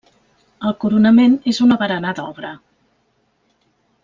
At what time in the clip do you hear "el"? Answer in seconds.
0.69-0.73